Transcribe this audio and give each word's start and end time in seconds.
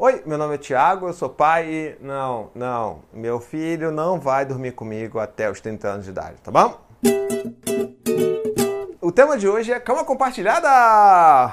Oi, 0.00 0.22
meu 0.24 0.38
nome 0.38 0.54
é 0.54 0.58
Tiago, 0.58 1.08
eu 1.08 1.12
sou 1.12 1.28
pai 1.28 1.68
e. 1.68 1.96
Não, 2.00 2.52
não, 2.54 3.02
meu 3.12 3.40
filho 3.40 3.90
não 3.90 4.20
vai 4.20 4.46
dormir 4.46 4.70
comigo 4.70 5.18
até 5.18 5.50
os 5.50 5.60
30 5.60 5.88
anos 5.88 6.04
de 6.04 6.12
idade, 6.12 6.36
tá 6.40 6.52
bom? 6.52 6.80
O 9.00 9.10
tema 9.10 9.36
de 9.36 9.48
hoje 9.48 9.72
é 9.72 9.80
cama 9.80 10.04
compartilhada! 10.04 10.68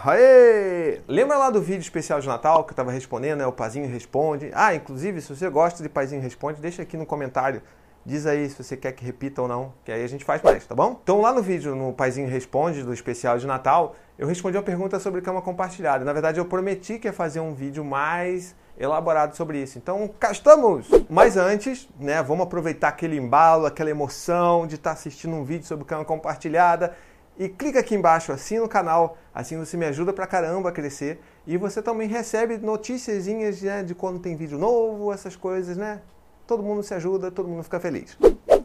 Aê! 0.05 1.01
Lembra 1.07 1.39
lá 1.39 1.49
do 1.49 1.59
vídeo 1.59 1.81
especial 1.81 2.19
de 2.19 2.27
Natal 2.27 2.63
que 2.63 2.73
eu 2.73 2.75
tava 2.75 2.91
respondendo, 2.91 3.39
né? 3.39 3.47
O 3.47 3.51
Pazinho 3.51 3.89
Responde. 3.89 4.51
Ah, 4.53 4.75
inclusive, 4.75 5.21
se 5.21 5.35
você 5.35 5.49
gosta 5.49 5.81
de 5.81 5.89
Pazinho 5.89 6.21
Responde, 6.21 6.61
deixa 6.61 6.83
aqui 6.83 6.95
no 6.95 7.05
comentário. 7.07 7.63
Diz 8.05 8.27
aí 8.27 8.47
se 8.47 8.63
você 8.63 8.77
quer 8.77 8.91
que 8.91 9.03
repita 9.03 9.41
ou 9.41 9.47
não, 9.47 9.73
que 9.83 9.91
aí 9.91 10.03
a 10.03 10.07
gente 10.07 10.23
faz 10.23 10.39
mais, 10.43 10.63
tá 10.63 10.75
bom? 10.75 10.99
Então 11.01 11.21
lá 11.21 11.33
no 11.33 11.41
vídeo, 11.41 11.75
no 11.75 11.91
Paizinho 11.91 12.29
Responde, 12.29 12.83
do 12.83 12.93
especial 12.93 13.39
de 13.39 13.47
Natal, 13.47 13.95
eu 14.15 14.27
respondi 14.27 14.55
uma 14.55 14.63
pergunta 14.63 14.99
sobre 14.99 15.21
cama 15.21 15.41
compartilhada. 15.41 16.05
Na 16.05 16.13
verdade, 16.13 16.39
eu 16.39 16.45
prometi 16.45 16.99
que 16.99 17.07
ia 17.07 17.13
fazer 17.13 17.39
um 17.39 17.55
vídeo 17.55 17.83
mais 17.83 18.55
elaborado 18.77 19.35
sobre 19.35 19.59
isso. 19.59 19.79
Então, 19.79 20.07
cá 20.19 20.31
estamos! 20.31 20.87
Mas 21.09 21.35
antes, 21.35 21.89
né, 21.99 22.21
vamos 22.21 22.45
aproveitar 22.45 22.89
aquele 22.89 23.17
embalo, 23.17 23.65
aquela 23.65 23.89
emoção 23.89 24.67
de 24.67 24.75
estar 24.75 24.91
tá 24.91 24.93
assistindo 24.93 25.35
um 25.35 25.43
vídeo 25.43 25.65
sobre 25.65 25.83
cama 25.83 26.05
compartilhada 26.05 26.95
e 27.39 27.49
clica 27.49 27.79
aqui 27.79 27.95
embaixo, 27.95 28.31
assina 28.31 28.63
o 28.63 28.69
canal, 28.69 29.17
assim 29.33 29.57
você 29.57 29.75
me 29.75 29.85
ajuda 29.85 30.13
pra 30.13 30.27
caramba 30.27 30.69
a 30.69 30.71
crescer 30.71 31.19
e 31.47 31.57
você 31.57 31.81
também 31.81 32.07
recebe 32.07 32.57
noticiazinhas 32.57 33.61
né, 33.63 33.81
de 33.81 33.95
quando 33.95 34.19
tem 34.19 34.35
vídeo 34.35 34.59
novo, 34.59 35.11
essas 35.11 35.35
coisas, 35.35 35.75
né? 35.75 36.01
Todo 36.47 36.61
mundo 36.61 36.83
se 36.83 36.93
ajuda, 36.93 37.31
todo 37.31 37.47
mundo 37.47 37.63
fica 37.63 37.79
feliz. 37.79 38.17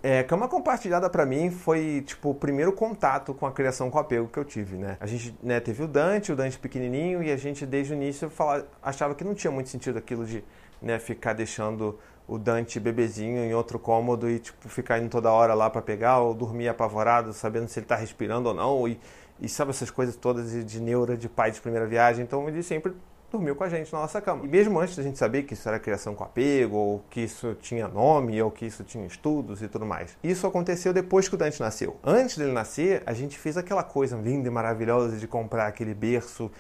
É, 0.03 0.23
cama 0.23 0.49
compartilhada 0.49 1.11
para 1.11 1.27
mim 1.27 1.51
foi 1.51 2.03
tipo 2.07 2.31
o 2.31 2.35
primeiro 2.35 2.73
contato 2.73 3.35
com 3.35 3.47
a 3.47 3.53
criação 3.53 3.91
com 3.91 3.99
apego 3.99 4.29
que 4.29 4.39
eu 4.39 4.45
tive, 4.45 4.77
né? 4.77 4.97
A 4.99 5.07
gente 5.07 5.35
né, 5.43 5.61
teve 5.61 5.83
o 5.83 5.89
Dante, 5.89 6.33
o 6.33 6.37
Dante 6.37 6.59
pequenininho 6.59 7.23
e 7.23 7.31
a 7.31 7.37
gente 7.37 7.67
desde 7.67 7.93
o 7.93 7.97
início 7.97 8.31
falava, 8.31 8.67
achava 8.83 9.15
que 9.15 9.23
não 9.23 9.35
tinha 9.35 9.51
muito 9.51 9.69
sentido 9.69 9.99
aquilo 9.99 10.25
de 10.25 10.43
né, 10.81 10.99
ficar 10.99 11.35
deixando 11.35 11.99
o 12.27 12.39
Dante 12.39 12.81
bebezinho 12.81 13.45
em 13.45 13.53
outro 13.55 13.79
cômodo 13.79 14.31
e 14.31 14.39
tipo 14.39 14.69
ficar 14.69 14.99
indo 14.99 15.11
toda 15.11 15.31
hora 15.31 15.53
lá 15.53 15.69
para 15.69 15.83
pegar 15.83 16.21
ou 16.21 16.33
dormir 16.33 16.69
apavorado, 16.69 17.35
sabendo 17.35 17.69
se 17.69 17.79
ele 17.79 17.87
tá 17.87 17.97
respirando 17.97 18.49
ou 18.49 18.55
não 18.55 18.89
e, 18.89 18.99
e 19.39 19.49
sabe 19.49 19.71
essas 19.71 19.91
coisas 19.91 20.17
todas 20.17 20.51
de, 20.51 20.65
de 20.65 20.81
neura 20.81 21.15
de 21.17 21.29
pai 21.29 21.51
de 21.51 21.61
primeira 21.61 21.87
viagem. 21.87 22.23
Então 22.25 22.49
ele 22.49 22.63
sempre 22.63 22.95
dormiu 23.31 23.55
com 23.55 23.65
a 23.65 23.69
gente 23.69 23.93
na 23.93 24.01
nossa 24.01 24.21
cama. 24.21 24.45
E 24.45 24.49
mesmo 24.49 24.79
antes 24.79 24.97
da 24.97 25.03
gente 25.03 25.19
saber 25.19 25.45
que 25.45 25.55
isso 25.55 25.69
era 25.69 25.79
criação 25.79 26.15
com 26.15 26.25
apego, 26.25 26.77
ou 26.77 27.05
que 27.09 27.21
isso 27.21 27.57
tinha 27.61 27.87
nome, 27.89 28.41
ou 28.43 28.51
que 28.51 28.67
isso 28.67 28.83
tinha 28.85 29.07
estudos 29.07 29.63
e 29.63 29.69
tudo 29.69 29.87
mais. 29.87 30.17
Isso 30.23 30.47
aconteceu 30.47 30.93
depois 30.93 31.29
que 31.29 31.35
o 31.35 31.39
Dante 31.39 31.61
nasceu. 31.61 31.97
Antes 32.05 32.37
dele 32.37 32.53
nascer, 32.53 33.03
a 33.07 33.13
gente 33.13 33.39
fez 33.39 33.57
aquela 33.57 33.83
coisa 33.83 34.17
linda 34.17 34.49
e 34.49 34.51
maravilhosa 34.51 35.17
de 35.17 35.27
comprar 35.27 35.67
aquele 35.67 35.95
berço 35.95 36.51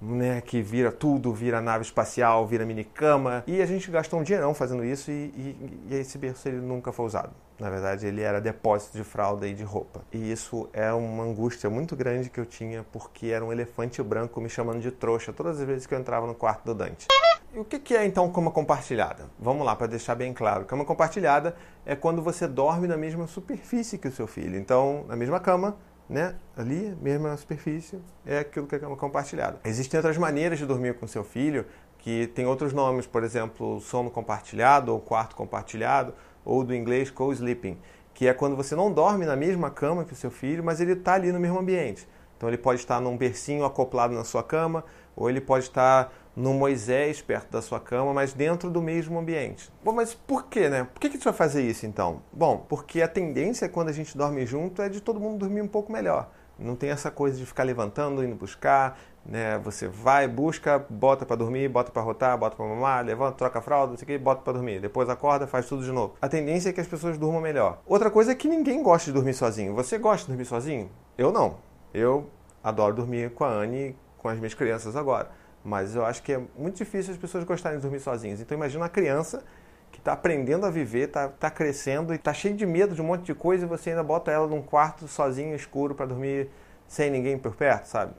né, 0.00 0.40
que 0.40 0.62
vira 0.62 0.90
tudo, 0.90 1.32
vira 1.32 1.60
nave 1.60 1.84
espacial, 1.84 2.46
vira 2.46 2.64
minicama. 2.64 3.44
E 3.46 3.60
a 3.60 3.66
gente 3.66 3.90
gastou 3.90 4.20
um 4.20 4.22
dinheirão 4.22 4.54
fazendo 4.54 4.84
isso 4.84 5.10
e, 5.10 5.32
e, 5.36 5.80
e 5.90 5.94
esse 5.94 6.16
berço 6.16 6.48
ele 6.48 6.58
nunca 6.58 6.92
foi 6.92 7.06
usado. 7.06 7.32
Na 7.58 7.68
verdade, 7.68 8.06
ele 8.06 8.22
era 8.22 8.40
depósito 8.40 8.96
de 8.96 9.04
fralda 9.04 9.46
e 9.46 9.52
de 9.52 9.62
roupa. 9.62 10.02
E 10.10 10.32
isso 10.32 10.68
é 10.72 10.90
uma 10.92 11.24
angústia 11.24 11.68
muito 11.68 11.94
grande 11.94 12.30
que 12.30 12.40
eu 12.40 12.46
tinha 12.46 12.84
porque 12.90 13.26
era 13.26 13.44
um 13.44 13.52
elefante 13.52 14.02
branco 14.02 14.40
me 14.40 14.48
chamando 14.48 14.80
de 14.80 14.90
trouxa 14.90 15.32
todas 15.32 15.60
as 15.60 15.66
vezes 15.66 15.86
que 15.86 15.94
eu 15.94 15.98
entrava 15.98 16.26
no 16.26 16.34
quarto 16.34 16.64
do 16.64 16.74
Dante. 16.74 17.06
E 17.52 17.58
o 17.58 17.64
que 17.64 17.96
é 17.96 18.06
então 18.06 18.30
cama 18.30 18.50
compartilhada? 18.50 19.24
Vamos 19.36 19.66
lá, 19.66 19.74
para 19.74 19.88
deixar 19.88 20.14
bem 20.14 20.32
claro. 20.32 20.64
Cama 20.64 20.84
compartilhada 20.84 21.56
é 21.84 21.96
quando 21.96 22.22
você 22.22 22.46
dorme 22.46 22.86
na 22.86 22.96
mesma 22.96 23.26
superfície 23.26 23.98
que 23.98 24.06
o 24.06 24.12
seu 24.12 24.28
filho. 24.28 24.56
Então, 24.56 25.04
na 25.08 25.16
mesma 25.16 25.40
cama, 25.40 25.76
né? 26.10 26.34
Ali, 26.56 26.96
mesma 27.00 27.36
superfície, 27.36 28.00
é 28.26 28.40
aquilo 28.40 28.66
que 28.66 28.74
é 28.74 28.78
cama 28.78 28.96
compartilhada. 28.96 29.60
Existem 29.64 29.96
outras 29.96 30.18
maneiras 30.18 30.58
de 30.58 30.66
dormir 30.66 30.94
com 30.94 31.06
seu 31.06 31.22
filho 31.22 31.64
que 31.98 32.26
tem 32.28 32.46
outros 32.46 32.72
nomes, 32.72 33.06
por 33.06 33.22
exemplo, 33.22 33.80
sono 33.80 34.10
compartilhado 34.10 34.92
ou 34.92 35.00
quarto 35.00 35.36
compartilhado 35.36 36.12
ou 36.44 36.64
do 36.64 36.74
inglês 36.74 37.10
co-sleeping, 37.10 37.78
que 38.12 38.26
é 38.26 38.34
quando 38.34 38.56
você 38.56 38.74
não 38.74 38.92
dorme 38.92 39.24
na 39.24 39.36
mesma 39.36 39.70
cama 39.70 40.04
que 40.04 40.12
o 40.12 40.16
seu 40.16 40.30
filho, 40.30 40.64
mas 40.64 40.80
ele 40.80 40.92
está 40.92 41.14
ali 41.14 41.30
no 41.30 41.38
mesmo 41.38 41.58
ambiente. 41.58 42.08
Então 42.36 42.48
ele 42.48 42.58
pode 42.58 42.80
estar 42.80 43.00
num 43.00 43.16
bercinho 43.16 43.64
acoplado 43.64 44.14
na 44.14 44.24
sua 44.24 44.42
cama, 44.42 44.84
ou 45.14 45.28
ele 45.28 45.40
pode 45.40 45.66
estar 45.66 46.12
no 46.36 46.54
Moisés 46.54 47.20
perto 47.20 47.50
da 47.50 47.62
sua 47.62 47.80
cama, 47.80 48.12
mas 48.14 48.32
dentro 48.32 48.70
do 48.70 48.80
mesmo 48.80 49.18
ambiente. 49.18 49.70
Bom, 49.84 49.92
mas 49.92 50.14
por 50.14 50.46
quê, 50.46 50.68
né? 50.68 50.84
Por 50.84 51.00
que, 51.00 51.08
que 51.08 51.14
a 51.14 51.18
gente 51.18 51.24
vai 51.24 51.34
fazer 51.34 51.62
isso 51.62 51.86
então? 51.86 52.22
Bom, 52.32 52.64
porque 52.68 53.02
a 53.02 53.08
tendência 53.08 53.68
quando 53.68 53.88
a 53.88 53.92
gente 53.92 54.16
dorme 54.16 54.46
junto 54.46 54.82
é 54.82 54.88
de 54.88 55.00
todo 55.00 55.20
mundo 55.20 55.38
dormir 55.38 55.62
um 55.62 55.68
pouco 55.68 55.92
melhor. 55.92 56.30
Não 56.58 56.76
tem 56.76 56.90
essa 56.90 57.10
coisa 57.10 57.38
de 57.38 57.46
ficar 57.46 57.62
levantando, 57.62 58.22
indo 58.22 58.36
buscar, 58.36 58.98
né? 59.24 59.58
Você 59.64 59.88
vai, 59.88 60.28
busca, 60.28 60.84
bota 60.90 61.24
para 61.24 61.36
dormir, 61.36 61.68
bota 61.68 61.90
para 61.90 62.02
rotar, 62.02 62.36
bota 62.36 62.54
para 62.54 62.66
mamar, 62.66 63.04
levanta, 63.04 63.36
troca 63.36 63.58
a 63.58 63.62
fralda, 63.62 63.92
não 63.92 63.96
sei 63.96 64.04
o 64.04 64.06
que, 64.06 64.18
bota 64.18 64.42
para 64.42 64.52
dormir. 64.52 64.80
Depois 64.80 65.08
acorda, 65.08 65.46
faz 65.46 65.66
tudo 65.66 65.82
de 65.82 65.90
novo. 65.90 66.14
A 66.20 66.28
tendência 66.28 66.68
é 66.68 66.72
que 66.72 66.80
as 66.80 66.86
pessoas 66.86 67.16
durmam 67.16 67.40
melhor. 67.40 67.80
Outra 67.86 68.10
coisa 68.10 68.32
é 68.32 68.34
que 68.34 68.46
ninguém 68.46 68.82
gosta 68.82 69.06
de 69.06 69.12
dormir 69.12 69.34
sozinho. 69.34 69.74
Você 69.74 69.96
gosta 69.98 70.26
de 70.26 70.32
dormir 70.32 70.44
sozinho? 70.44 70.90
Eu 71.16 71.32
não. 71.32 71.56
Eu 71.94 72.28
adoro 72.62 72.94
dormir 72.94 73.30
com 73.30 73.44
a 73.44 73.48
Anne, 73.48 73.96
com 74.18 74.28
as 74.28 74.36
minhas 74.36 74.54
crianças 74.54 74.94
agora. 74.96 75.30
Mas 75.64 75.94
eu 75.94 76.04
acho 76.04 76.22
que 76.22 76.32
é 76.32 76.40
muito 76.56 76.76
difícil 76.76 77.12
as 77.12 77.18
pessoas 77.18 77.44
gostarem 77.44 77.78
de 77.78 77.82
dormir 77.82 78.00
sozinhas. 78.00 78.40
Então 78.40 78.56
imagina 78.56 78.82
uma 78.82 78.88
criança 78.88 79.44
que 79.92 79.98
está 79.98 80.12
aprendendo 80.12 80.64
a 80.64 80.70
viver, 80.70 81.08
está 81.08 81.28
tá 81.28 81.50
crescendo 81.50 82.12
e 82.12 82.16
está 82.16 82.32
cheio 82.32 82.56
de 82.56 82.64
medo 82.64 82.94
de 82.94 83.02
um 83.02 83.04
monte 83.04 83.22
de 83.24 83.34
coisa 83.34 83.64
e 83.64 83.68
você 83.68 83.90
ainda 83.90 84.02
bota 84.02 84.30
ela 84.30 84.46
num 84.46 84.62
quarto 84.62 85.06
sozinho, 85.06 85.54
escuro, 85.54 85.94
para 85.94 86.06
dormir 86.06 86.48
sem 86.86 87.10
ninguém 87.10 87.38
por 87.38 87.54
perto, 87.54 87.86
sabe? 87.86 88.12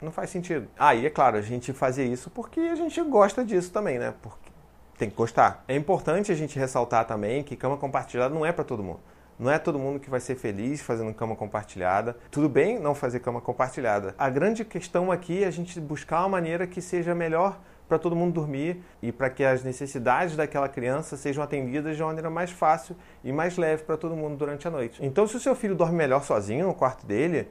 Não 0.00 0.12
faz 0.12 0.30
sentido. 0.30 0.68
Ah, 0.78 0.94
e 0.94 1.06
é 1.06 1.10
claro, 1.10 1.36
a 1.36 1.42
gente 1.42 1.72
fazer 1.72 2.04
isso 2.04 2.30
porque 2.30 2.60
a 2.60 2.74
gente 2.74 3.00
gosta 3.02 3.44
disso 3.44 3.70
também, 3.70 3.98
né? 3.98 4.14
Porque 4.22 4.50
tem 4.96 5.08
que 5.08 5.16
gostar. 5.16 5.64
É 5.68 5.74
importante 5.74 6.32
a 6.32 6.34
gente 6.34 6.58
ressaltar 6.58 7.04
também 7.04 7.42
que 7.42 7.56
cama 7.56 7.76
compartilhada 7.76 8.34
não 8.34 8.44
é 8.44 8.52
para 8.52 8.64
todo 8.64 8.82
mundo. 8.82 9.00
Não 9.38 9.50
é 9.50 9.58
todo 9.58 9.78
mundo 9.78 10.00
que 10.00 10.10
vai 10.10 10.18
ser 10.18 10.34
feliz 10.34 10.80
fazendo 10.80 11.14
cama 11.14 11.36
compartilhada. 11.36 12.16
Tudo 12.28 12.48
bem 12.48 12.80
não 12.80 12.92
fazer 12.92 13.20
cama 13.20 13.40
compartilhada. 13.40 14.12
A 14.18 14.28
grande 14.28 14.64
questão 14.64 15.12
aqui 15.12 15.44
é 15.44 15.46
a 15.46 15.50
gente 15.50 15.80
buscar 15.80 16.20
uma 16.20 16.30
maneira 16.30 16.66
que 16.66 16.82
seja 16.82 17.14
melhor 17.14 17.60
para 17.88 17.98
todo 17.98 18.16
mundo 18.16 18.34
dormir 18.34 18.82
e 19.00 19.12
para 19.12 19.30
que 19.30 19.44
as 19.44 19.62
necessidades 19.62 20.34
daquela 20.34 20.68
criança 20.68 21.16
sejam 21.16 21.42
atendidas 21.42 21.96
de 21.96 22.02
uma 22.02 22.08
maneira 22.08 22.28
mais 22.28 22.50
fácil 22.50 22.96
e 23.22 23.32
mais 23.32 23.56
leve 23.56 23.84
para 23.84 23.96
todo 23.96 24.16
mundo 24.16 24.36
durante 24.36 24.66
a 24.66 24.70
noite. 24.70 24.98
Então, 25.04 25.26
se 25.26 25.36
o 25.36 25.40
seu 25.40 25.54
filho 25.54 25.76
dorme 25.76 25.96
melhor 25.96 26.24
sozinho 26.24 26.66
no 26.66 26.74
quarto 26.74 27.06
dele, 27.06 27.48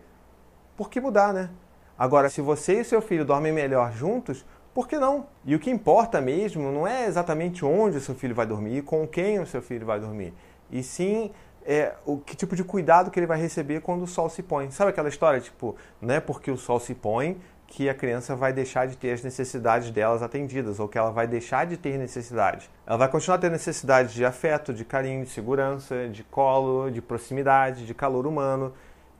por 0.76 0.90
que 0.90 1.00
mudar, 1.00 1.34
né? 1.34 1.50
Agora, 1.97 2.30
se 2.30 2.42
você 2.42 2.81
e 2.81 2.84
seu 2.84 3.02
filho 3.02 3.24
dormem 3.24 3.52
melhor 3.53 3.94
juntos, 3.94 4.46
por 4.74 4.88
que 4.88 5.00
não? 5.00 5.26
E 5.44 5.56
o 5.56 5.59
que 5.59 5.72
importa 5.72 6.22
mesmo 6.22 6.72
não 6.72 6.86
é 6.86 7.08
exatamente 7.08 7.66
onde 7.66 7.97
o 7.97 8.02
seu 8.02 8.14
filho 8.14 8.36
vai 8.36 8.46
dormir, 8.46 8.84
com 8.84 9.08
quem 9.08 9.40
o 9.40 9.47
seu 9.47 9.62
filho 9.62 9.86
vai 9.86 10.00
dormir, 10.00 10.36
e 10.70 10.84
sim 10.84 11.31
é, 11.67 11.95
o 12.05 12.17
que 12.17 12.33
tipo 12.33 12.55
de 12.55 12.63
cuidado 12.63 13.11
que 13.11 13.19
ele 13.19 13.28
vai 13.28 13.38
receber 13.38 13.81
quando 13.81 14.03
o 14.03 14.07
sol 14.07 14.29
se 14.29 14.41
põe. 14.41 14.72
Sabe 14.72 14.91
aquela 14.91 15.09
história, 15.09 15.41
tipo, 15.41 15.75
não 16.01 16.16
é 16.16 16.19
porque 16.22 16.50
o 16.50 16.55
sol 16.55 16.79
se 16.79 16.95
põe 16.95 17.38
que 17.67 17.89
a 17.89 17.94
criança 17.94 18.33
vai 18.33 18.53
deixar 18.53 18.88
de 18.88 18.95
ter 18.95 19.11
as 19.11 19.22
necessidades 19.22 19.91
delas 19.91 20.23
atendidas, 20.23 20.79
ou 20.79 20.88
que 20.88 20.97
ela 20.97 21.11
vai 21.11 21.28
deixar 21.28 21.66
de 21.66 21.75
ter 21.75 21.97
necessidade. 21.97 22.69
Ela 22.85 22.97
vai 22.97 23.09
continuar 23.09 23.38
tendo 23.39 23.51
necessidade 23.51 24.13
de 24.13 24.23
afeto, 24.23 24.73
de 24.73 24.85
carinho, 24.85 25.25
de 25.25 25.29
segurança, 25.29 26.07
de 26.07 26.23
colo, 26.23 26.89
de 26.89 27.01
proximidade, 27.01 27.85
de 27.85 27.94
calor 27.94 28.25
humano. 28.25 28.73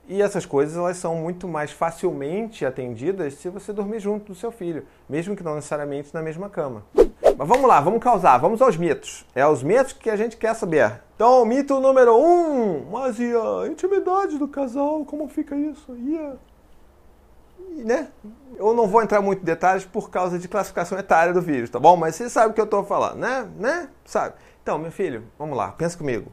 E 0.08 0.22
essas 0.22 0.46
coisas 0.46 0.78
elas 0.78 0.96
são 0.96 1.16
muito 1.16 1.46
mais 1.46 1.70
facilmente 1.70 2.64
atendidas 2.64 3.34
se 3.34 3.50
você 3.50 3.74
dormir 3.74 4.00
junto 4.00 4.32
do 4.32 4.34
seu 4.34 4.50
filho, 4.50 4.86
mesmo 5.06 5.36
que 5.36 5.42
não 5.44 5.56
necessariamente 5.56 6.14
na 6.14 6.22
mesma 6.22 6.48
cama. 6.48 6.82
Mas 7.38 7.46
vamos 7.46 7.68
lá, 7.68 7.80
vamos 7.80 8.02
causar, 8.02 8.36
vamos 8.38 8.60
aos 8.60 8.76
mitos. 8.76 9.24
É 9.32 9.46
os 9.46 9.62
mitos 9.62 9.92
que 9.92 10.10
a 10.10 10.16
gente 10.16 10.36
quer 10.36 10.54
saber. 10.54 11.00
Então, 11.14 11.44
mito 11.44 11.78
número 11.78 12.16
um, 12.16 12.90
mas 12.90 13.16
e 13.20 13.32
a 13.32 13.68
intimidade 13.68 14.36
do 14.36 14.48
casal, 14.48 15.04
como 15.04 15.28
fica 15.28 15.54
isso? 15.54 15.96
E 15.96 16.18
a... 16.18 16.32
E, 17.76 17.84
né? 17.84 18.08
Eu 18.56 18.74
não 18.74 18.88
vou 18.88 19.04
entrar 19.04 19.20
muito 19.20 19.42
em 19.42 19.44
detalhes 19.44 19.84
por 19.84 20.10
causa 20.10 20.36
de 20.36 20.48
classificação 20.48 20.98
etária 20.98 21.32
do 21.32 21.40
vídeo, 21.40 21.68
tá 21.70 21.78
bom? 21.78 21.96
Mas 21.96 22.16
você 22.16 22.28
sabe 22.28 22.50
o 22.50 22.54
que 22.54 22.60
eu 22.60 22.64
estou 22.64 22.82
falando, 22.82 23.18
né? 23.18 23.48
Né? 23.56 23.88
Sabe? 24.04 24.34
Então, 24.60 24.76
meu 24.76 24.90
filho, 24.90 25.22
vamos 25.38 25.56
lá, 25.56 25.70
pensa 25.70 25.96
comigo. 25.96 26.32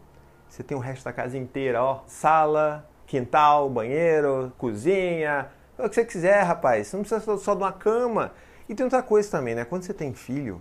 Você 0.49 0.63
tem 0.63 0.75
o 0.75 0.79
resto 0.79 1.05
da 1.05 1.13
casa 1.13 1.37
inteira, 1.37 1.83
ó, 1.83 1.99
sala, 2.07 2.83
quintal, 3.05 3.69
banheiro, 3.69 4.51
cozinha, 4.57 5.51
o 5.77 5.87
que 5.87 5.93
você 5.93 6.03
quiser, 6.03 6.41
rapaz. 6.41 6.87
Você 6.87 6.97
não 6.97 7.03
precisa 7.03 7.37
só 7.37 7.53
de 7.53 7.61
uma 7.61 7.71
cama. 7.71 8.31
E 8.67 8.73
tem 8.73 8.83
outra 8.83 9.03
coisa 9.03 9.29
também, 9.29 9.53
né? 9.53 9.65
Quando 9.65 9.83
você 9.83 9.93
tem 9.93 10.11
filho, 10.11 10.59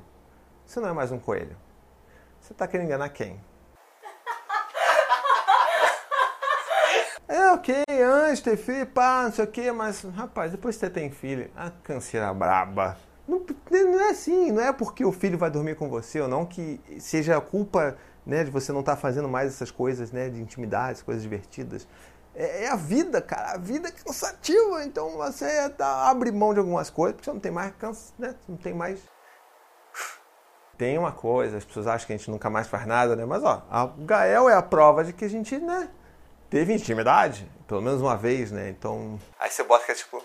você 0.66 0.80
não 0.80 0.88
é 0.88 0.92
mais 0.92 1.12
um 1.12 1.18
coelho. 1.18 1.56
Você 2.40 2.52
está 2.52 2.66
querendo 2.66 2.86
enganar 2.86 3.08
quem? 3.10 3.40
É 7.26 7.50
ok, 7.52 7.82
antes 8.02 8.42
ter 8.42 8.56
filho, 8.56 8.86
pá, 8.86 9.24
não 9.24 9.32
sei 9.32 9.44
o 9.44 9.48
que, 9.48 9.72
mas 9.72 10.02
rapaz, 10.02 10.52
depois 10.52 10.76
que 10.76 10.80
você 10.80 10.90
tem 10.90 11.10
filho, 11.10 11.50
a 11.56 11.70
canseira 11.70 12.32
braba. 12.34 12.98
Não, 13.26 13.42
não, 13.70 14.00
é 14.00 14.10
assim, 14.10 14.52
não 14.52 14.62
é 14.62 14.72
porque 14.72 15.04
o 15.04 15.10
filho 15.10 15.38
vai 15.38 15.50
dormir 15.50 15.74
com 15.74 15.88
você 15.88 16.20
ou 16.20 16.28
não 16.28 16.44
que 16.44 16.78
seja 17.00 17.38
a 17.38 17.40
culpa 17.40 17.96
né, 18.26 18.44
de 18.44 18.50
você 18.50 18.72
não 18.72 18.80
estar 18.80 18.96
tá 18.96 19.00
fazendo 19.00 19.28
mais 19.28 19.48
essas 19.48 19.70
coisas 19.70 20.12
né, 20.12 20.28
de 20.28 20.40
intimidade, 20.40 21.02
coisas 21.02 21.22
divertidas. 21.22 21.88
É, 22.34 22.64
é, 22.64 22.68
a 22.68 22.76
vida, 22.76 23.22
cara. 23.22 23.52
A 23.52 23.58
vida 23.58 23.88
é 23.88 23.92
cansativa. 23.92 24.84
Então 24.84 25.10
você 25.16 25.68
tá, 25.70 26.10
abre 26.10 26.30
mão 26.32 26.52
de 26.52 26.58
algumas 26.58 26.90
coisas, 26.90 27.14
porque 27.14 27.24
você 27.24 27.32
não 27.32 27.40
tem 27.40 27.52
mais 27.52 27.72
cansa, 27.76 28.12
né? 28.18 28.34
Não 28.48 28.56
tem 28.56 28.74
mais 28.74 29.00
Tem 30.76 30.98
uma 30.98 31.12
coisa, 31.12 31.56
as 31.56 31.64
pessoas 31.64 31.86
acham 31.86 32.06
que 32.06 32.12
a 32.12 32.16
gente 32.16 32.30
nunca 32.30 32.50
mais 32.50 32.66
faz 32.66 32.86
nada, 32.86 33.14
né? 33.14 33.24
Mas 33.24 33.42
ó, 33.44 33.62
a 33.70 33.86
Gael 33.98 34.48
é 34.48 34.54
a 34.54 34.62
prova 34.62 35.04
de 35.04 35.12
que 35.12 35.24
a 35.24 35.28
gente, 35.28 35.56
né, 35.58 35.88
teve 36.50 36.72
intimidade, 36.72 37.48
pelo 37.66 37.80
menos 37.80 38.00
uma 38.00 38.16
vez, 38.16 38.50
né? 38.50 38.68
Então. 38.70 39.18
Aí 39.38 39.50
você 39.50 39.62
bota 39.62 39.84
que 39.84 39.92
é 39.92 39.94
tipo. 39.94 40.22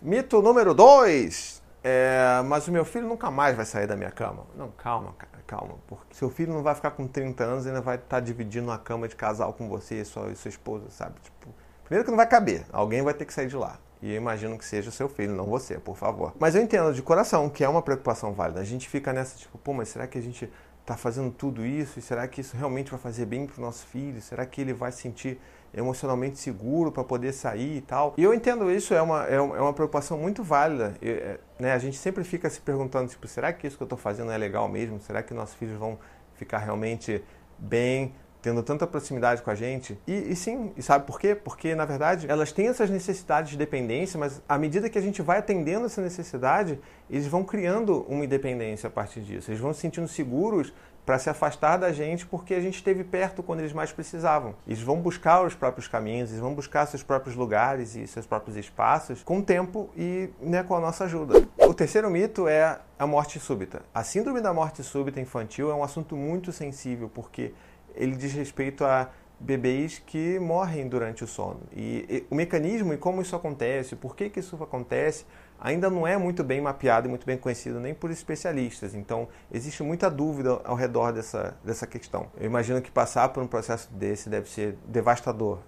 Mito 0.00 0.42
número 0.42 0.74
2. 0.74 1.62
É, 1.84 2.40
mas 2.44 2.68
o 2.68 2.72
meu 2.72 2.84
filho 2.84 3.08
nunca 3.08 3.30
mais 3.30 3.56
vai 3.56 3.64
sair 3.64 3.86
da 3.86 3.96
minha 3.96 4.10
cama. 4.10 4.46
Não, 4.54 4.70
calma, 4.70 5.14
cara, 5.18 5.42
calma. 5.46 5.74
Porque 5.86 6.14
seu 6.14 6.30
filho 6.30 6.52
não 6.52 6.62
vai 6.62 6.74
ficar 6.74 6.92
com 6.92 7.08
30 7.08 7.42
anos 7.42 7.64
e 7.64 7.68
ainda 7.68 7.80
vai 7.80 7.96
estar 7.96 8.20
dividindo 8.20 8.68
uma 8.68 8.78
cama 8.78 9.08
de 9.08 9.16
casal 9.16 9.52
com 9.52 9.68
você 9.68 10.00
e 10.00 10.04
sua, 10.04 10.30
e 10.30 10.36
sua 10.36 10.48
esposa, 10.48 10.90
sabe? 10.90 11.20
Tipo, 11.20 11.52
primeiro 11.84 12.04
que 12.04 12.10
não 12.10 12.16
vai 12.16 12.28
caber. 12.28 12.64
Alguém 12.72 13.02
vai 13.02 13.14
ter 13.14 13.24
que 13.24 13.34
sair 13.34 13.48
de 13.48 13.56
lá. 13.56 13.78
E 14.02 14.10
eu 14.10 14.16
imagino 14.16 14.58
que 14.58 14.64
seja 14.64 14.90
seu 14.90 15.08
filho, 15.08 15.32
não 15.32 15.46
você, 15.46 15.78
por 15.78 15.96
favor. 15.96 16.34
Mas 16.38 16.56
eu 16.56 16.62
entendo 16.62 16.92
de 16.92 17.00
coração 17.00 17.48
que 17.48 17.62
é 17.62 17.68
uma 17.68 17.80
preocupação 17.80 18.32
válida. 18.32 18.60
A 18.60 18.64
gente 18.64 18.88
fica 18.88 19.12
nessa, 19.12 19.38
tipo, 19.38 19.56
pô, 19.56 19.72
mas 19.72 19.88
será 19.88 20.08
que 20.08 20.18
a 20.18 20.20
gente 20.20 20.50
está 20.80 20.96
fazendo 20.96 21.30
tudo 21.30 21.64
isso? 21.64 22.00
E 22.00 22.02
será 22.02 22.26
que 22.26 22.40
isso 22.40 22.56
realmente 22.56 22.90
vai 22.90 22.98
fazer 22.98 23.26
bem 23.26 23.46
para 23.46 23.58
o 23.58 23.60
nosso 23.64 23.86
filho? 23.86 24.20
Será 24.20 24.44
que 24.44 24.60
ele 24.60 24.72
vai 24.72 24.90
sentir 24.90 25.40
emocionalmente 25.72 26.36
seguro 26.36 26.90
para 26.90 27.04
poder 27.04 27.32
sair 27.32 27.76
e 27.76 27.80
tal? 27.80 28.12
E 28.16 28.24
eu 28.24 28.34
entendo 28.34 28.70
isso, 28.70 28.92
é 28.92 29.00
uma, 29.00 29.24
é 29.24 29.40
uma 29.40 29.70
é 29.70 29.72
preocupação 29.72 30.18
muito 30.18 30.42
válida. 30.42 30.94
É, 31.00 31.38
né, 31.58 31.72
a 31.72 31.78
gente 31.78 31.96
sempre 31.96 32.24
fica 32.24 32.50
se 32.50 32.60
perguntando, 32.60 33.08
tipo, 33.08 33.26
será 33.28 33.52
que 33.52 33.68
isso 33.68 33.76
que 33.76 33.82
eu 33.82 33.86
estou 33.86 33.98
fazendo 33.98 34.32
é 34.32 34.36
legal 34.36 34.68
mesmo? 34.68 35.00
Será 35.00 35.22
que 35.22 35.32
nossos 35.32 35.54
filhos 35.54 35.78
vão 35.78 35.96
ficar 36.34 36.58
realmente 36.58 37.22
bem? 37.56 38.14
Tendo 38.42 38.62
tanta 38.62 38.86
proximidade 38.86 39.40
com 39.40 39.50
a 39.50 39.54
gente. 39.54 39.96
E, 40.06 40.32
e, 40.32 40.36
sim, 40.36 40.72
e 40.76 40.82
sabe 40.82 41.06
por 41.06 41.18
quê? 41.18 41.34
Porque, 41.34 41.74
na 41.76 41.84
verdade, 41.84 42.26
elas 42.28 42.50
têm 42.50 42.66
essas 42.66 42.90
necessidades 42.90 43.52
de 43.52 43.56
dependência, 43.56 44.18
mas 44.18 44.42
à 44.48 44.58
medida 44.58 44.90
que 44.90 44.98
a 44.98 45.02
gente 45.02 45.22
vai 45.22 45.38
atendendo 45.38 45.86
essa 45.86 46.02
necessidade, 46.02 46.78
eles 47.08 47.26
vão 47.26 47.44
criando 47.44 48.04
uma 48.08 48.24
independência 48.24 48.88
a 48.88 48.90
partir 48.90 49.20
disso. 49.20 49.50
Eles 49.50 49.60
vão 49.60 49.72
se 49.72 49.80
sentindo 49.80 50.08
seguros 50.08 50.74
para 51.04 51.18
se 51.18 51.28
afastar 51.28 51.76
da 51.76 51.92
gente 51.92 52.26
porque 52.26 52.54
a 52.54 52.60
gente 52.60 52.76
esteve 52.76 53.02
perto 53.02 53.42
quando 53.42 53.60
eles 53.60 53.72
mais 53.72 53.92
precisavam. 53.92 54.54
Eles 54.66 54.80
vão 54.80 55.00
buscar 55.00 55.44
os 55.44 55.54
próprios 55.54 55.88
caminhos, 55.88 56.30
eles 56.30 56.40
vão 56.40 56.54
buscar 56.54 56.86
seus 56.86 57.02
próprios 57.02 57.34
lugares 57.34 57.94
e 57.94 58.06
seus 58.06 58.26
próprios 58.26 58.56
espaços 58.56 59.22
com 59.22 59.38
o 59.38 59.42
tempo 59.42 59.90
e 59.96 60.30
né, 60.40 60.62
com 60.62 60.76
a 60.76 60.80
nossa 60.80 61.04
ajuda. 61.04 61.46
O 61.58 61.74
terceiro 61.74 62.10
mito 62.10 62.46
é 62.46 62.78
a 62.98 63.06
morte 63.06 63.40
súbita. 63.40 63.82
A 63.92 64.04
síndrome 64.04 64.40
da 64.40 64.52
morte 64.52 64.82
súbita 64.82 65.20
infantil 65.20 65.70
é 65.70 65.74
um 65.74 65.82
assunto 65.82 66.16
muito 66.16 66.52
sensível 66.52 67.10
porque 67.12 67.52
ele 67.94 68.16
diz 68.16 68.32
respeito 68.32 68.84
a 68.84 69.10
bebês 69.42 70.00
que 70.06 70.38
morrem 70.38 70.88
durante 70.88 71.24
o 71.24 71.26
sono. 71.26 71.60
E, 71.72 72.06
e, 72.08 72.26
o 72.30 72.34
mecanismo 72.34 72.92
e 72.92 72.96
como 72.96 73.20
isso 73.20 73.34
acontece, 73.34 73.96
por 73.96 74.14
que, 74.14 74.30
que 74.30 74.40
isso 74.40 74.56
acontece, 74.62 75.26
ainda 75.60 75.90
não 75.90 76.06
é 76.06 76.16
muito 76.16 76.44
bem 76.44 76.60
mapeado 76.60 77.06
e 77.06 77.10
muito 77.10 77.26
bem 77.26 77.36
conhecido 77.36 77.80
nem 77.80 77.92
por 77.92 78.10
especialistas. 78.10 78.94
Então, 78.94 79.28
existe 79.52 79.82
muita 79.82 80.10
dúvida 80.10 80.60
ao 80.64 80.76
redor 80.76 81.12
dessa, 81.12 81.56
dessa 81.64 81.86
questão. 81.86 82.28
Eu 82.36 82.46
imagino 82.46 82.80
que 82.80 82.90
passar 82.90 83.28
por 83.30 83.42
um 83.42 83.46
processo 83.46 83.92
desse 83.92 84.28
deve 84.28 84.48
ser 84.48 84.76
devastador. 84.86 85.58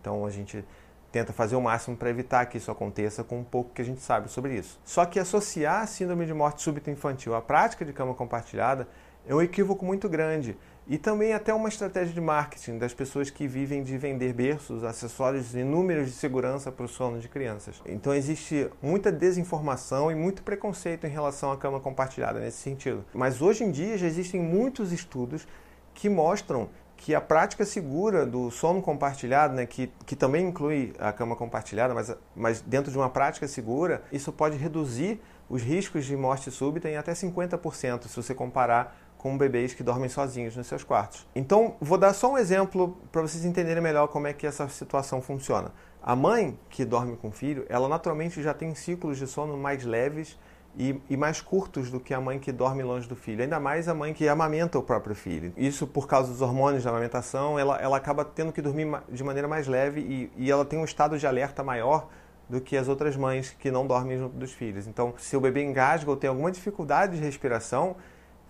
Então, 0.00 0.26
a 0.26 0.30
gente 0.30 0.64
tenta 1.10 1.32
fazer 1.32 1.54
o 1.54 1.60
máximo 1.60 1.96
para 1.96 2.10
evitar 2.10 2.44
que 2.46 2.58
isso 2.58 2.70
aconteça 2.70 3.22
com 3.22 3.38
um 3.38 3.44
pouco 3.44 3.70
que 3.72 3.80
a 3.80 3.84
gente 3.84 4.00
sabe 4.00 4.28
sobre 4.28 4.54
isso. 4.54 4.80
Só 4.84 5.06
que 5.06 5.20
associar 5.20 5.82
a 5.82 5.86
síndrome 5.86 6.26
de 6.26 6.34
morte 6.34 6.60
súbita 6.60 6.90
infantil 6.90 7.34
à 7.34 7.40
prática 7.40 7.84
de 7.84 7.92
cama 7.92 8.14
compartilhada 8.14 8.88
é 9.26 9.34
um 9.34 9.40
equívoco 9.40 9.84
muito 9.84 10.08
grande 10.08 10.56
e 10.86 10.98
também 10.98 11.32
até 11.32 11.52
uma 11.52 11.68
estratégia 11.68 12.12
de 12.12 12.20
marketing 12.20 12.78
das 12.78 12.92
pessoas 12.92 13.30
que 13.30 13.46
vivem 13.46 13.82
de 13.82 13.96
vender 13.96 14.32
berços, 14.32 14.84
acessórios 14.84 15.54
inúmeros 15.54 16.06
de 16.06 16.12
segurança 16.12 16.70
para 16.70 16.84
o 16.84 16.88
sono 16.88 17.18
de 17.18 17.28
crianças. 17.28 17.80
Então 17.86 18.14
existe 18.14 18.68
muita 18.82 19.10
desinformação 19.10 20.10
e 20.10 20.14
muito 20.14 20.42
preconceito 20.42 21.06
em 21.06 21.10
relação 21.10 21.50
à 21.50 21.56
cama 21.56 21.80
compartilhada 21.80 22.38
nesse 22.38 22.58
sentido. 22.58 23.04
Mas 23.14 23.40
hoje 23.40 23.64
em 23.64 23.70
dia 23.70 23.96
já 23.96 24.06
existem 24.06 24.40
muitos 24.40 24.92
estudos 24.92 25.46
que 25.94 26.08
mostram 26.08 26.68
que 26.96 27.14
a 27.14 27.20
prática 27.20 27.64
segura 27.64 28.24
do 28.24 28.50
sono 28.50 28.80
compartilhado, 28.80 29.54
né, 29.54 29.66
que, 29.66 29.90
que 30.06 30.16
também 30.16 30.46
inclui 30.46 30.94
a 30.98 31.12
cama 31.12 31.36
compartilhada, 31.36 31.92
mas, 31.92 32.14
mas 32.34 32.60
dentro 32.60 32.90
de 32.90 32.96
uma 32.96 33.10
prática 33.10 33.46
segura, 33.48 34.02
isso 34.12 34.32
pode 34.32 34.56
reduzir 34.56 35.20
os 35.48 35.62
riscos 35.62 36.06
de 36.06 36.16
morte 36.16 36.50
súbita 36.50 36.88
em 36.88 36.96
até 36.96 37.12
50%, 37.12 38.06
se 38.06 38.16
você 38.16 38.34
comparar 38.34 38.96
com 39.24 39.38
bebês 39.38 39.72
que 39.72 39.82
dormem 39.82 40.10
sozinhos 40.10 40.54
nos 40.54 40.66
seus 40.66 40.84
quartos. 40.84 41.26
Então, 41.34 41.76
vou 41.80 41.96
dar 41.96 42.12
só 42.12 42.30
um 42.30 42.36
exemplo 42.36 42.94
para 43.10 43.22
vocês 43.22 43.42
entenderem 43.42 43.82
melhor 43.82 44.06
como 44.08 44.26
é 44.26 44.34
que 44.34 44.46
essa 44.46 44.68
situação 44.68 45.22
funciona. 45.22 45.72
A 46.02 46.14
mãe 46.14 46.58
que 46.68 46.84
dorme 46.84 47.16
com 47.16 47.28
o 47.28 47.32
filho, 47.32 47.64
ela 47.70 47.88
naturalmente 47.88 48.42
já 48.42 48.52
tem 48.52 48.74
ciclos 48.74 49.16
de 49.16 49.26
sono 49.26 49.56
mais 49.56 49.82
leves 49.82 50.38
e, 50.76 51.00
e, 51.08 51.16
mais 51.16 51.40
curtos 51.40 51.90
do 51.90 51.98
que 51.98 52.12
a 52.12 52.20
mãe 52.20 52.38
que 52.38 52.52
dorme 52.52 52.82
longe 52.82 53.08
do 53.08 53.16
filho. 53.16 53.42
Ainda 53.42 53.58
mais 53.58 53.88
a 53.88 53.94
mãe 53.94 54.12
que 54.12 54.28
amamenta 54.28 54.78
o 54.78 54.82
próprio 54.82 55.14
filho. 55.14 55.54
Isso 55.56 55.86
por 55.86 56.06
causa 56.06 56.30
dos 56.30 56.42
hormônios 56.42 56.84
da 56.84 56.90
amamentação, 56.90 57.58
ela, 57.58 57.78
ela 57.78 57.96
acaba 57.96 58.26
tendo 58.26 58.52
que 58.52 58.60
dormir 58.60 58.86
de 59.08 59.24
maneira 59.24 59.48
mais 59.48 59.66
leve 59.66 60.02
e, 60.02 60.32
e 60.36 60.50
ela 60.50 60.66
tem 60.66 60.78
um 60.78 60.84
estado 60.84 61.18
de 61.18 61.26
alerta 61.26 61.62
maior 61.64 62.08
do 62.46 62.60
que 62.60 62.76
as 62.76 62.88
outras 62.88 63.16
mães 63.16 63.56
que 63.58 63.70
não 63.70 63.86
dormem 63.86 64.18
junto 64.18 64.36
dos 64.36 64.52
filhos. 64.52 64.86
Então, 64.86 65.14
se 65.16 65.34
o 65.34 65.40
bebê 65.40 65.64
engasga 65.64 66.10
ou 66.10 66.16
tem 66.18 66.28
alguma 66.28 66.52
dificuldade 66.52 67.16
de 67.16 67.24
respiração, 67.24 67.96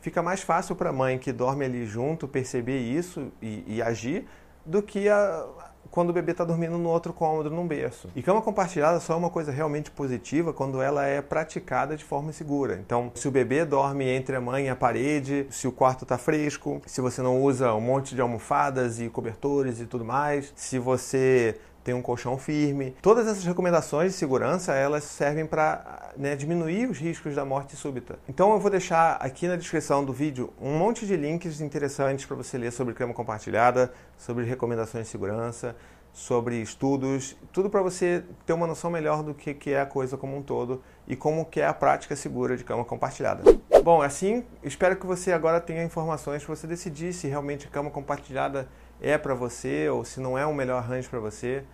fica 0.05 0.23
mais 0.23 0.43
fácil 0.43 0.77
para 0.77 0.91
a 0.91 0.93
mãe 0.93 1.19
que 1.19 1.33
dorme 1.33 1.65
ali 1.65 1.87
junto 1.87 2.29
perceber 2.29 2.79
isso 2.79 3.33
e, 3.41 3.65
e 3.67 3.83
agir 3.83 4.27
do 4.67 4.83
que 4.83 5.09
a, 5.09 5.47
quando 5.91 6.11
o 6.11 6.13
bebê 6.13 6.33
está 6.33 6.45
dormindo 6.45 6.77
no 6.77 6.91
outro 6.91 7.11
cômodo, 7.15 7.49
num 7.49 7.67
berço. 7.67 8.11
E 8.15 8.23
cama 8.23 8.43
compartilhada 8.43 9.01
só 9.01 9.15
é 9.15 9.17
uma 9.17 9.31
coisa 9.31 9.51
realmente 9.51 9.91
positiva 9.91 10.53
quando 10.53 10.83
ela 10.83 11.07
é 11.07 11.23
praticada 11.23 11.97
de 11.97 12.05
forma 12.05 12.33
segura. 12.33 12.79
Então, 12.85 13.11
se 13.15 13.27
o 13.27 13.31
bebê 13.31 13.65
dorme 13.65 14.07
entre 14.07 14.37
a 14.37 14.43
mãe 14.43 14.67
e 14.67 14.69
a 14.69 14.77
parede, 14.77 15.47
se 15.49 15.67
o 15.67 15.73
quarto 15.73 16.03
está 16.03 16.19
fresco, 16.19 16.83
se 16.85 17.01
você 17.01 17.23
não 17.23 17.41
usa 17.41 17.73
um 17.73 17.81
monte 17.81 18.15
de 18.15 18.21
almofadas 18.21 19.01
e 19.01 19.09
cobertores 19.09 19.81
e 19.81 19.87
tudo 19.87 20.05
mais, 20.05 20.53
se 20.55 20.79
você 20.79 21.57
tem 21.85 21.95
um 21.95 22.01
colchão 22.01 22.39
firme. 22.39 22.97
Todas 23.03 23.29
essas 23.29 23.45
recomendações 23.45 24.13
de 24.13 24.19
segurança, 24.19 24.73
elas 24.73 25.05
servem 25.05 25.47
para 25.47 26.13
né, 26.17 26.35
diminuir 26.35 26.89
os 26.89 26.99
riscos 26.99 27.35
da 27.35 27.45
morte 27.45 27.77
súbita. 27.77 28.19
Então 28.27 28.53
eu 28.53 28.59
vou 28.59 28.71
deixar 28.71 29.17
aqui 29.21 29.47
na 29.47 29.55
descrição 29.55 30.03
do 30.03 30.13
vídeo 30.13 30.51
um 30.61 30.77
monte 30.79 31.07
de 31.07 31.15
links 31.15 31.61
interessantes 31.61 32.25
para 32.25 32.37
você 32.37 32.57
ler 32.57 32.73
sobre 32.73 32.95
cama 32.95 33.13
compartilhada, 33.13 33.93
sobre 34.17 34.45
recomendações 34.45 35.05
de 35.05 35.11
segurança, 35.11 35.77
sobre 36.15 36.63
estudos, 36.63 37.37
tudo 37.53 37.69
para 37.69 37.83
você 37.83 38.23
ter 38.47 38.53
uma 38.53 38.69
noção 38.69 38.89
melhor 38.89 39.23
do 39.23 39.35
que, 39.35 39.53
que 39.53 39.73
é 39.73 39.81
a 39.81 39.87
coisa 39.87 40.17
como 40.17 40.37
um 40.37 40.43
todo 40.43 40.81
e 41.09 41.17
como 41.17 41.45
que 41.45 41.61
é 41.61 41.67
a 41.67 41.75
prática 41.75 42.15
segura 42.15 42.57
de 42.57 42.63
cama 42.63 42.85
compartilhada. 42.85 43.43
Bom, 43.83 44.01
assim, 44.01 44.45
espero 44.63 44.97
que 44.97 45.05
você 45.05 45.33
agora 45.33 45.61
tenha 45.61 45.83
informações 45.83 46.45
para 46.45 46.55
você 46.55 46.69
decidir 46.69 47.13
se 47.13 47.27
realmente 47.27 47.67
a 47.67 47.71
cama 47.71 47.91
compartilhada 47.91 48.69
é 49.03 49.19
para 49.19 49.35
você 49.35 49.89
ou 49.89 50.05
se 50.05 50.21
não 50.21 50.39
é 50.39 50.47
o 50.47 50.55
melhor 50.55 50.79
arranjo 50.79 51.11
para 51.11 51.19
você 51.19 51.65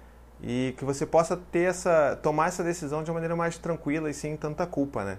e 0.43 0.75
que 0.77 0.85
você 0.85 1.05
possa 1.05 1.37
ter 1.37 1.69
essa 1.69 2.19
tomar 2.23 2.49
essa 2.49 2.65
decisão 2.65 3.03
de 3.03 3.11
uma 3.11 3.15
maneira 3.15 3.37
mais 3.37 3.59
tranquila 3.59 4.11
e 4.11 4.15
sem 4.15 4.37
tanta 4.37 4.67
culpa, 4.67 5.05
né? 5.05 5.19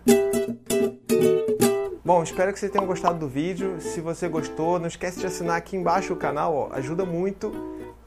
Bom, 2.04 2.24
espero 2.24 2.52
que 2.52 2.60
vocês 2.60 2.72
tenham 2.72 2.88
gostado 2.88 3.20
do 3.20 3.28
vídeo. 3.28 3.80
Se 3.80 4.02
você 4.02 4.28
gostou, 4.28 4.80
não 4.80 4.88
esquece 4.88 5.20
de 5.20 5.26
assinar 5.26 5.58
aqui 5.58 5.78
embaixo 5.78 6.14
o 6.14 6.16
canal, 6.16 6.54
ó, 6.54 6.70
ajuda 6.74 7.06
muito 7.06 7.52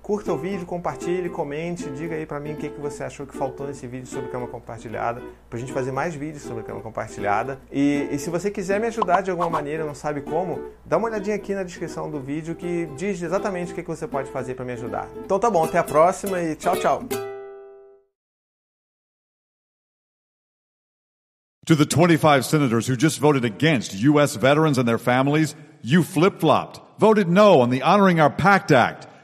Curta 0.04 0.34
o 0.34 0.36
vídeo, 0.36 0.66
compartilhe, 0.66 1.30
comente, 1.30 1.88
diga 1.88 2.14
aí 2.14 2.26
pra 2.26 2.38
mim 2.38 2.52
o 2.52 2.56
que, 2.56 2.68
que 2.68 2.78
você 2.78 3.02
achou 3.02 3.26
que 3.26 3.34
faltou 3.34 3.66
nesse 3.66 3.86
vídeo 3.86 4.06
sobre 4.06 4.28
cama 4.28 4.46
compartilhada, 4.46 5.22
pra 5.48 5.58
gente 5.58 5.72
fazer 5.72 5.92
mais 5.92 6.14
vídeos 6.14 6.42
sobre 6.42 6.62
cama 6.62 6.82
compartilhada. 6.82 7.58
E, 7.72 8.06
e 8.12 8.18
se 8.18 8.28
você 8.28 8.50
quiser 8.50 8.78
me 8.78 8.86
ajudar 8.88 9.22
de 9.22 9.30
alguma 9.30 9.48
maneira, 9.48 9.82
não 9.82 9.94
sabe 9.94 10.20
como, 10.20 10.60
dá 10.84 10.98
uma 10.98 11.08
olhadinha 11.08 11.34
aqui 11.34 11.54
na 11.54 11.62
descrição 11.62 12.10
do 12.10 12.20
vídeo 12.20 12.54
que 12.54 12.86
diz 12.98 13.22
exatamente 13.22 13.72
o 13.72 13.74
que, 13.74 13.82
que 13.82 13.88
você 13.88 14.06
pode 14.06 14.30
fazer 14.30 14.54
para 14.54 14.66
me 14.66 14.72
ajudar. 14.74 15.08
Então 15.24 15.38
tá 15.38 15.48
bom, 15.48 15.64
até 15.64 15.78
a 15.78 15.82
próxima 15.82 16.38
e 16.38 16.54
tchau, 16.54 16.76
tchau. 16.76 17.02
To 21.64 21.74
the 21.74 21.86
25 21.86 22.44
senators 22.44 22.86
who 22.86 22.94
just 22.94 23.18
voted 23.18 23.46
against 23.46 23.94
U.S. 23.94 24.36
veterans 24.36 24.76
and 24.76 24.84
their 24.84 24.98
families, 24.98 25.56
you 25.82 26.02
flip 26.02 26.40
flopped, 26.40 26.82
voted 26.98 27.30
no 27.30 27.62
on 27.62 27.70
the 27.70 27.80
Honoring 27.80 28.20
Our 28.20 28.28
Pact 28.28 28.70
Act. 28.70 29.13